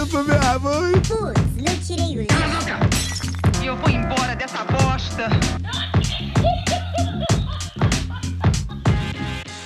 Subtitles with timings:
[0.00, 0.92] eu pra minha mãe.
[0.94, 3.62] Putz, não tirei o lixo.
[3.62, 5.28] E eu vou embora dessa bosta.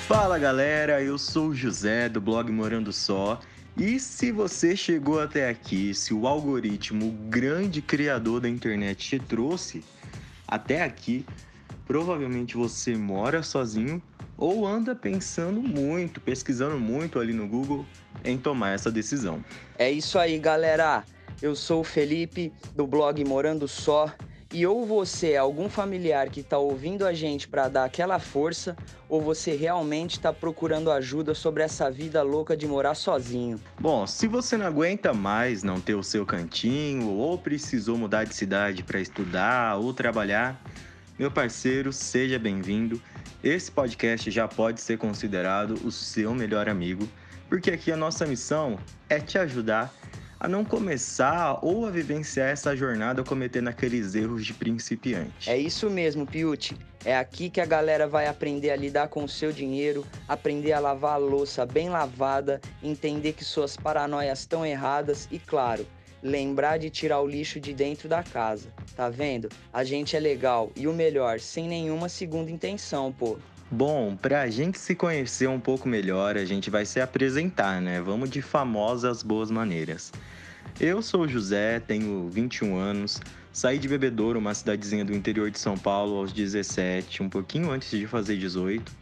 [0.09, 3.39] Fala galera, eu sou o José do blog Morando Só.
[3.77, 9.19] E se você chegou até aqui, se o algoritmo, o grande criador da internet, te
[9.21, 9.85] trouxe
[10.49, 11.25] até aqui,
[11.87, 14.03] provavelmente você mora sozinho
[14.37, 17.87] ou anda pensando muito, pesquisando muito ali no Google
[18.25, 19.45] em tomar essa decisão.
[19.79, 21.05] É isso aí, galera.
[21.43, 24.11] Eu sou o Felipe do blog Morando Só.
[24.53, 28.77] E ou você é algum familiar que está ouvindo a gente para dar aquela força,
[29.09, 33.61] ou você realmente está procurando ajuda sobre essa vida louca de morar sozinho.
[33.81, 38.35] Bom, se você não aguenta mais não ter o seu cantinho, ou precisou mudar de
[38.37, 40.63] cidade para estudar ou trabalhar,
[41.19, 43.03] meu parceiro, seja bem-vindo.
[43.43, 47.09] Esse podcast já pode ser considerado o seu melhor amigo,
[47.55, 48.77] porque aqui a nossa missão
[49.09, 49.95] é te ajudar
[50.41, 55.49] a não começar ou a vivenciar essa jornada cometendo aqueles erros de principiante.
[55.49, 56.77] É isso mesmo, Piuti.
[57.05, 60.81] É aqui que a galera vai aprender a lidar com o seu dinheiro, aprender a
[60.81, 65.87] lavar a louça bem lavada, entender que suas paranoias estão erradas e, claro,
[66.25, 68.69] lembrar de tirar o lixo de dentro da casa.
[68.95, 69.49] Tá vendo?
[69.73, 73.37] A gente é legal e o melhor, sem nenhuma segunda intenção, pô.
[73.71, 78.01] Bom, pra gente se conhecer um pouco melhor, a gente vai se apresentar, né?
[78.01, 80.13] Vamos de famosas boas maneiras.
[80.79, 83.21] Eu sou o José, tenho 21 anos,
[83.53, 87.91] saí de Bebedouro, uma cidadezinha do interior de São Paulo, aos 17, um pouquinho antes
[87.91, 88.93] de fazer 18,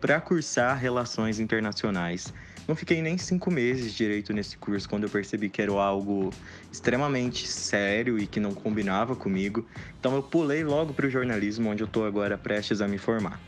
[0.00, 2.32] para cursar Relações Internacionais.
[2.70, 6.30] Não fiquei nem cinco meses direito nesse curso quando eu percebi que era algo
[6.70, 9.66] extremamente sério e que não combinava comigo.
[9.98, 13.40] Então eu pulei logo para o jornalismo, onde eu estou agora prestes a me formar.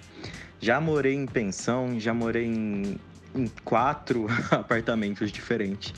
[0.58, 2.96] Já morei em pensão, já morei em,
[3.32, 5.94] em quatro apartamentos diferentes.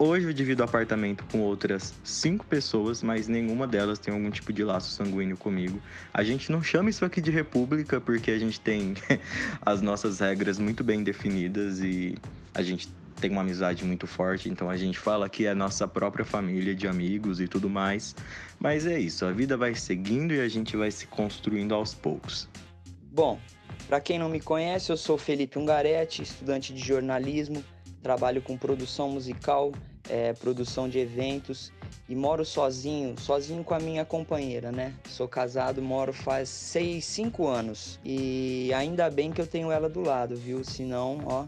[0.00, 4.62] Hoje eu divido apartamento com outras cinco pessoas, mas nenhuma delas tem algum tipo de
[4.62, 5.82] laço sanguíneo comigo.
[6.14, 8.94] A gente não chama isso aqui de república porque a gente tem
[9.60, 12.16] as nossas regras muito bem definidas e
[12.54, 12.88] a gente
[13.20, 16.76] tem uma amizade muito forte, então a gente fala que é a nossa própria família
[16.76, 18.14] de amigos e tudo mais.
[18.60, 22.48] Mas é isso, a vida vai seguindo e a gente vai se construindo aos poucos.
[23.10, 23.40] Bom,
[23.88, 27.64] para quem não me conhece, eu sou Felipe Ungaretti, estudante de jornalismo,
[28.02, 29.72] trabalho com produção musical,
[30.08, 31.72] é, produção de eventos
[32.08, 34.94] e moro sozinho, sozinho com a minha companheira, né?
[35.08, 40.00] Sou casado, moro faz seis, cinco anos e ainda bem que eu tenho ela do
[40.00, 40.64] lado, viu?
[40.64, 41.46] Senão, ó,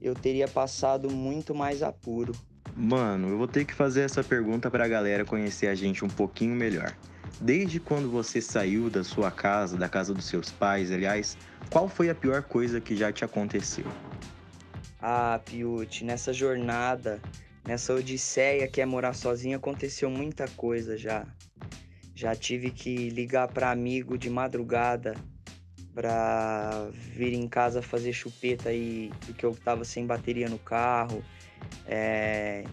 [0.00, 2.32] eu teria passado muito mais apuro.
[2.74, 6.54] Mano, eu vou ter que fazer essa pergunta pra galera conhecer a gente um pouquinho
[6.54, 6.96] melhor.
[7.40, 11.36] Desde quando você saiu da sua casa, da casa dos seus pais, aliás,
[11.68, 13.84] qual foi a pior coisa que já te aconteceu?
[15.02, 17.20] Ah, Piute, nessa jornada,
[17.66, 21.26] nessa odisseia que é morar sozinho, aconteceu muita coisa já.
[22.14, 25.14] Já tive que ligar para amigo de madrugada
[25.94, 31.24] para vir em casa fazer chupeta aí porque eu tava sem bateria no carro.
[31.86, 32.64] É...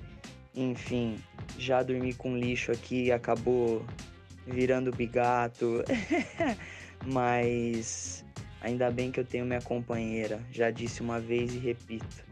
[0.54, 1.18] Enfim,
[1.58, 3.86] já dormi com lixo aqui, acabou
[4.46, 5.84] virando bigato.
[7.06, 8.26] Mas
[8.62, 10.40] ainda bem que eu tenho minha companheira.
[10.52, 12.26] Já disse uma vez e repito.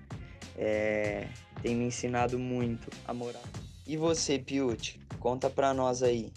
[0.57, 1.27] É,
[1.61, 3.41] tem me ensinado muito a morar.
[3.85, 4.99] E você, Piute?
[5.19, 6.31] Conta pra nós aí.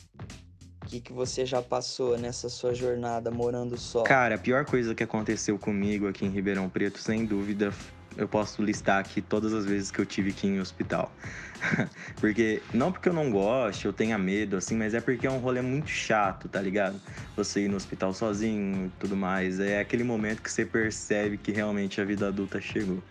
[0.83, 4.05] O que, que você já passou nessa sua jornada morando só?
[4.05, 7.73] Cara, a pior coisa que aconteceu comigo aqui em Ribeirão Preto, sem dúvida,
[8.17, 11.13] eu posso listar aqui todas as vezes que eu tive que ir em hospital.
[12.21, 15.39] porque, não porque eu não gosto, eu tenha medo, assim, mas é porque é um
[15.39, 17.01] rolê muito chato, tá ligado?
[17.37, 19.61] Você ir no hospital sozinho e tudo mais.
[19.61, 23.03] É aquele momento que você percebe que realmente a vida adulta chegou.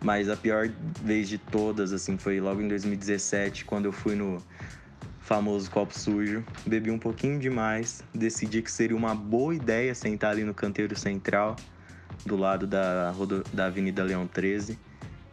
[0.00, 0.68] Mas a pior
[1.02, 4.42] vez de todas, assim, foi logo em 2017, quando eu fui no
[5.26, 6.44] famoso copo sujo.
[6.64, 11.56] Bebi um pouquinho demais, decidi que seria uma boa ideia sentar ali no canteiro central,
[12.24, 13.12] do lado da,
[13.52, 14.78] da Avenida Leão 13.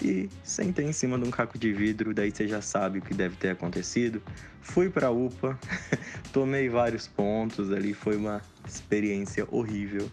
[0.01, 3.13] E sentei em cima de um caco de vidro, daí você já sabe o que
[3.13, 4.21] deve ter acontecido.
[4.61, 5.57] Fui pra UPA,
[6.33, 10.09] tomei vários pontos ali, foi uma experiência horrível.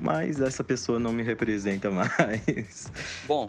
[0.00, 2.90] Mas essa pessoa não me representa mais.
[3.26, 3.48] Bom,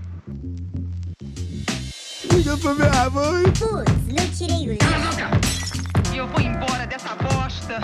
[2.33, 3.43] liga pra minha mãe.
[3.43, 4.77] Putz, não tirei o.
[6.13, 7.79] E eu vou embora dessa bosta.